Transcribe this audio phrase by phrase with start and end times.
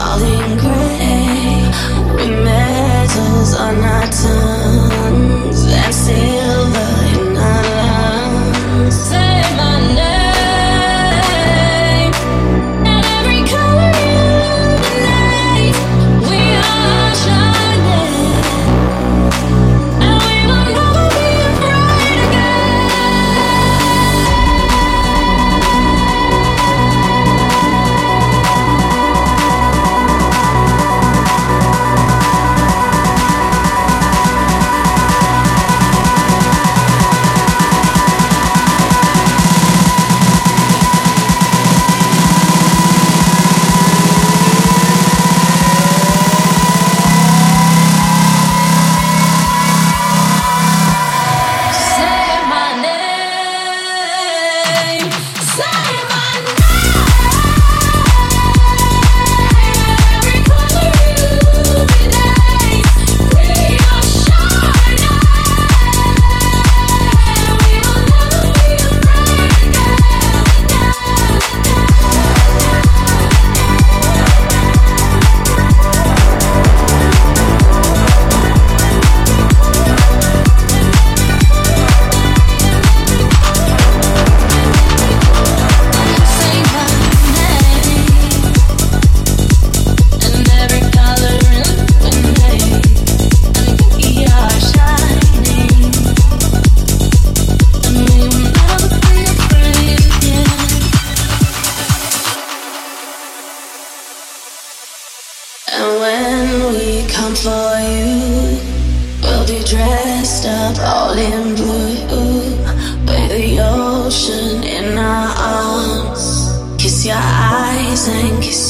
[0.00, 0.49] Calling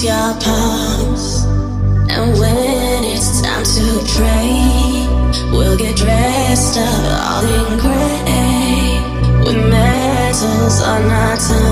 [0.03, 1.45] your pulse.
[2.09, 10.83] And when it's time to pray, we'll get dressed up all in gray with medals
[10.83, 11.70] on our tongue.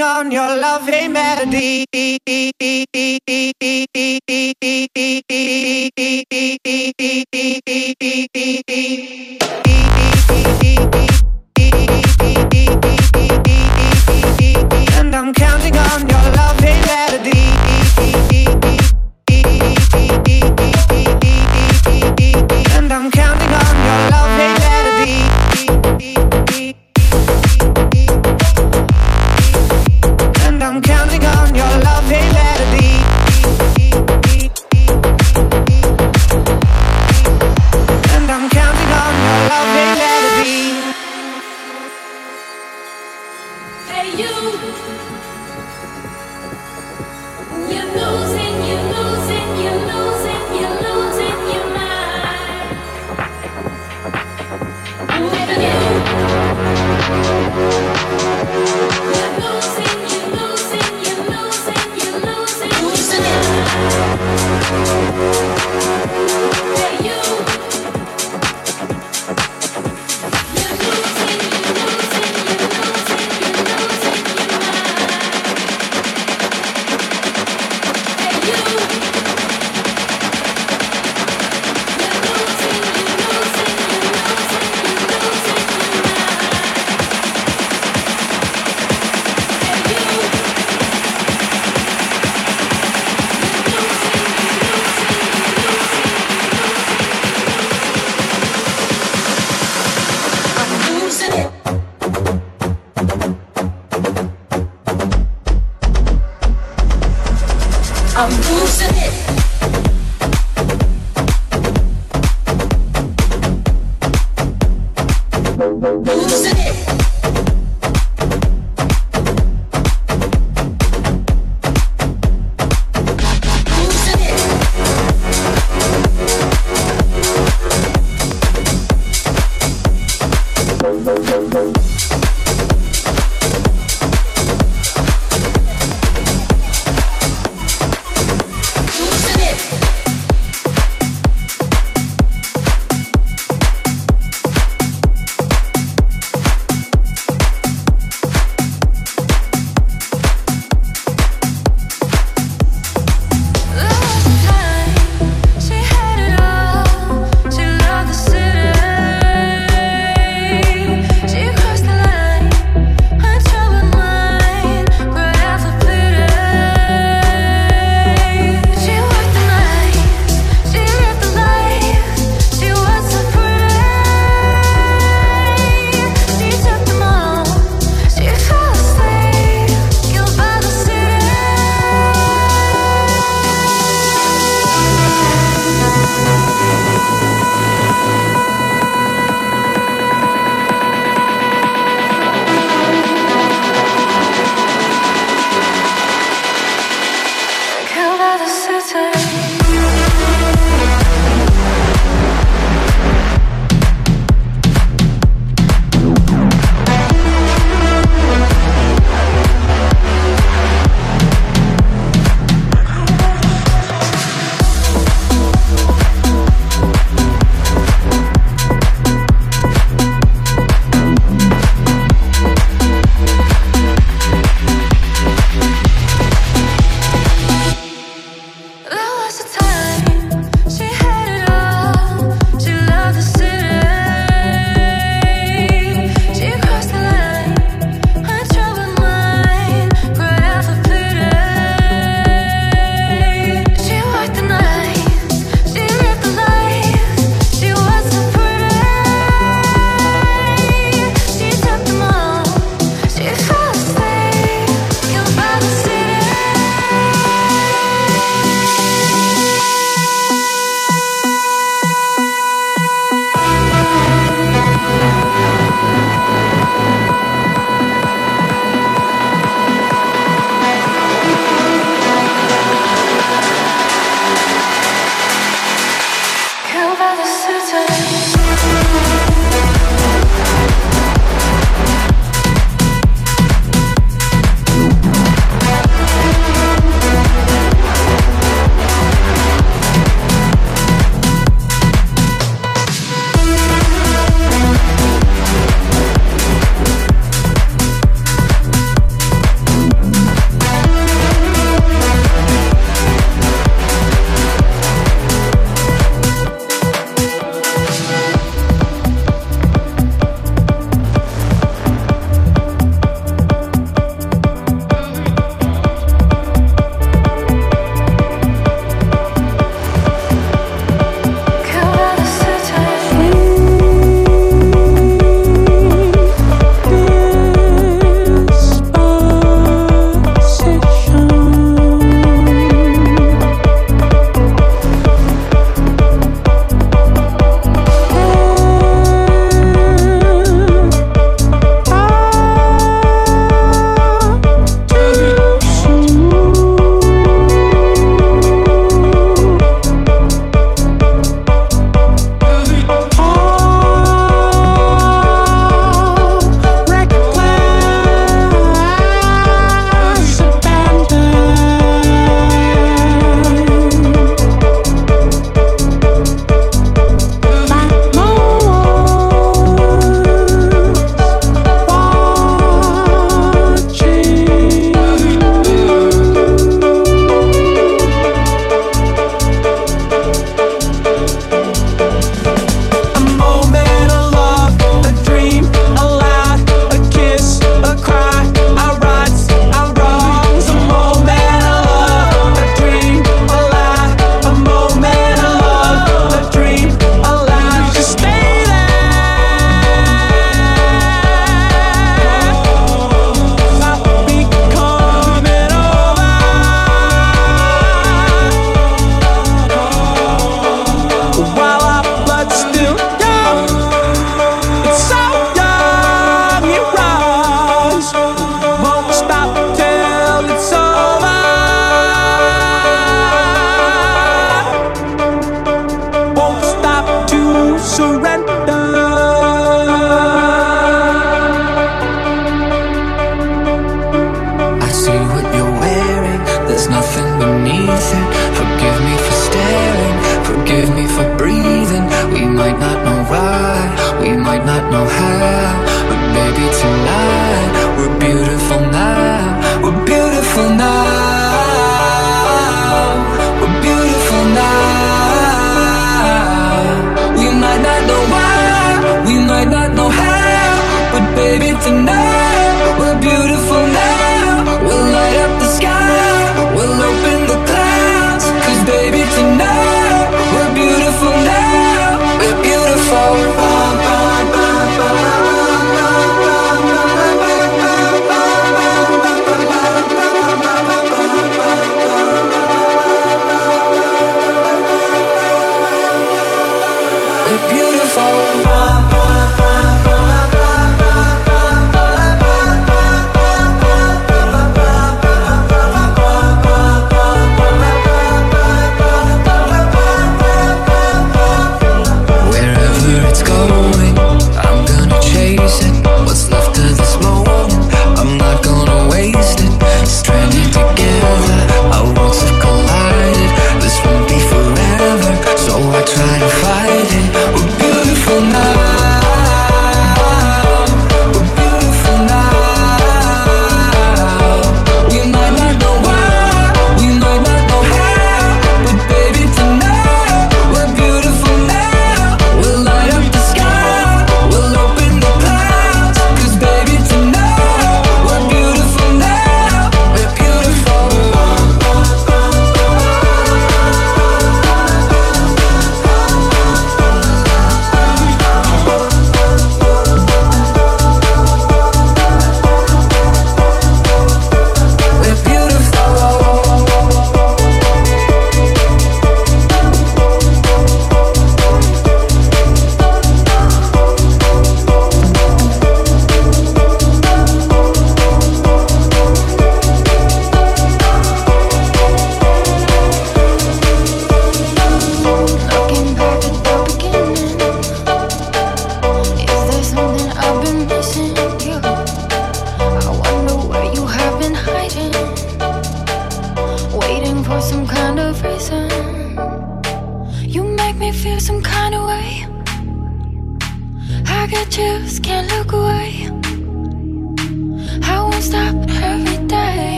[0.00, 1.84] on your loving melody.
[14.96, 17.44] And I'm counting on your loving melody.
[22.76, 24.54] And I'm counting on your melody.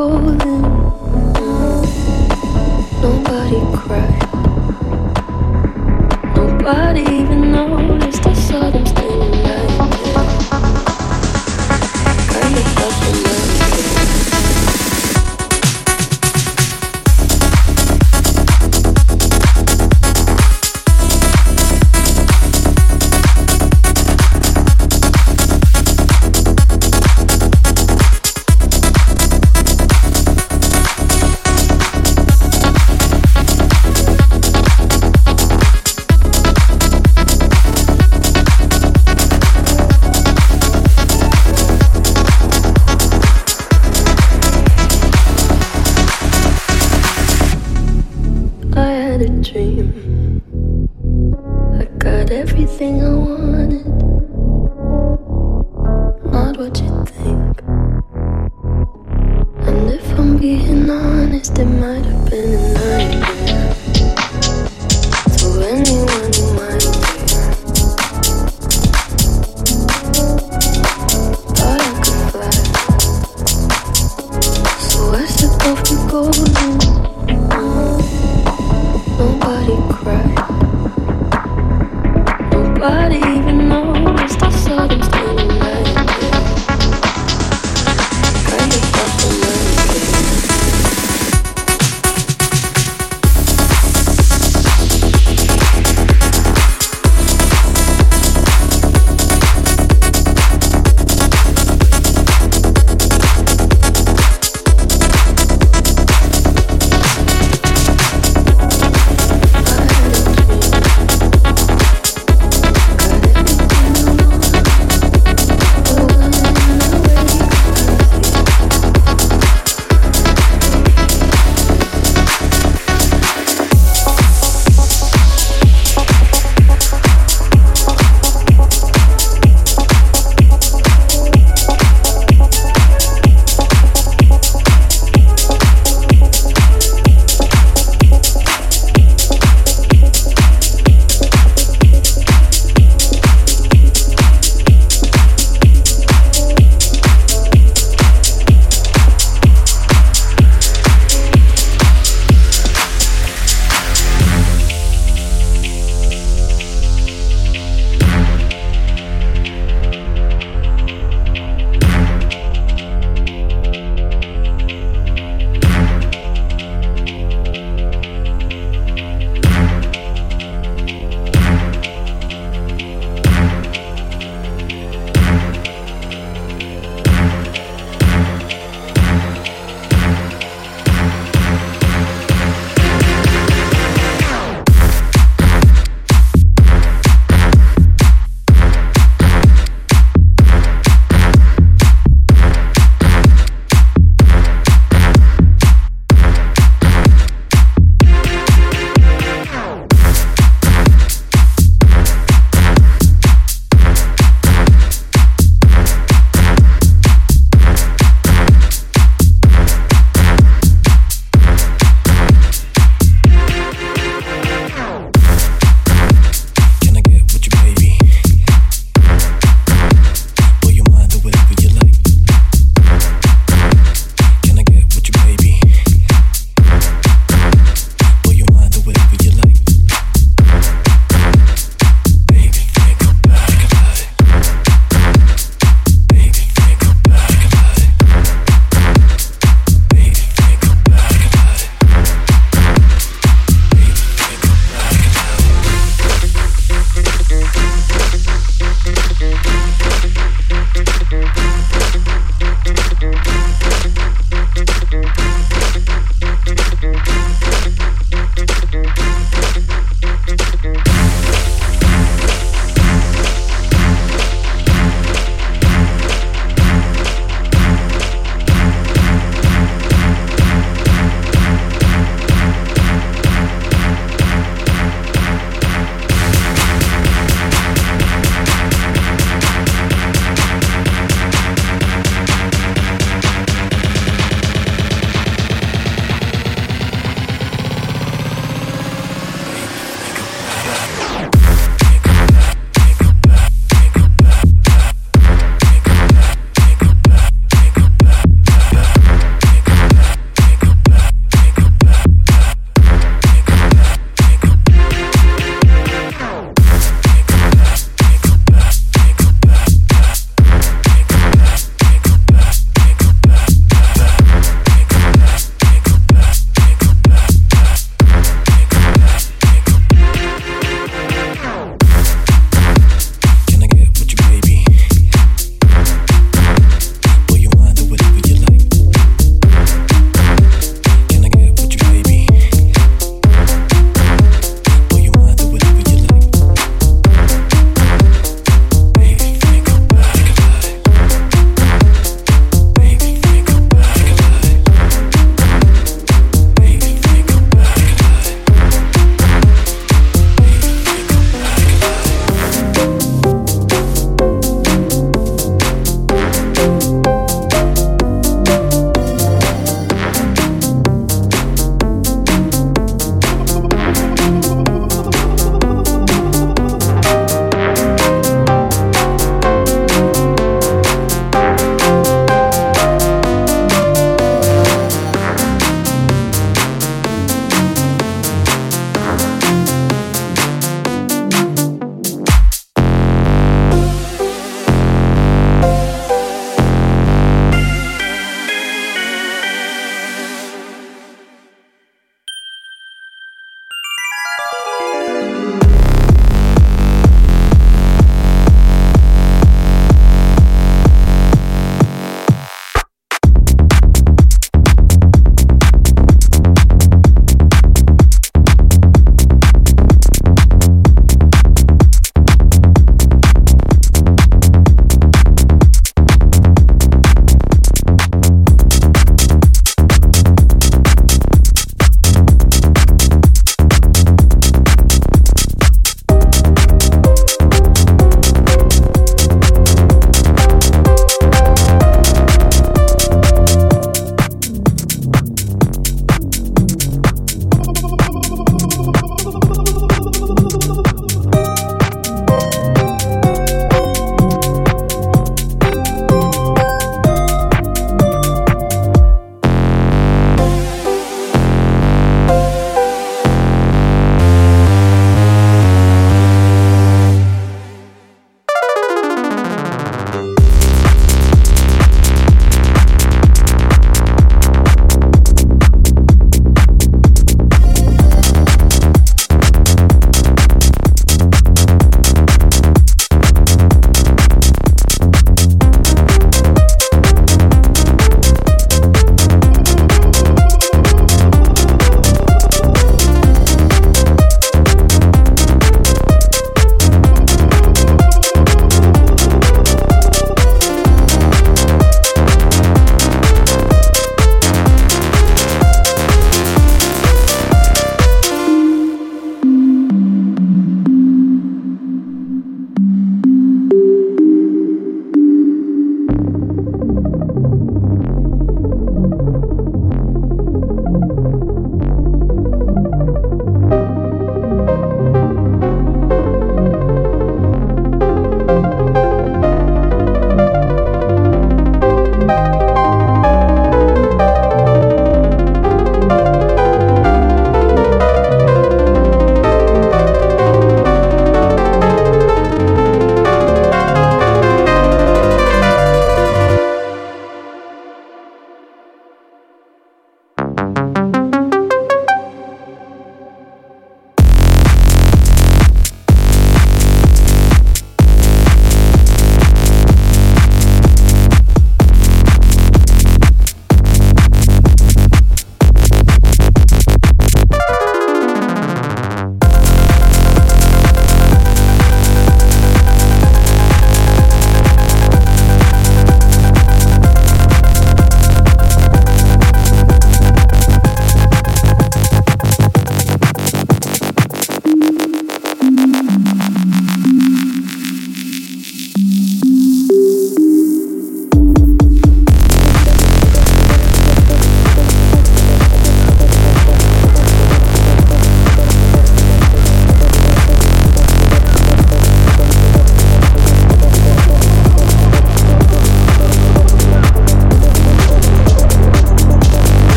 [0.00, 0.39] cold